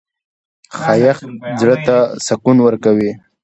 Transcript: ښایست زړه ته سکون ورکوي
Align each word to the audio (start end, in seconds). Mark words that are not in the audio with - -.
ښایست 0.77 1.25
زړه 1.59 1.75
ته 1.85 1.95
سکون 2.25 2.57
ورکوي 2.63 3.11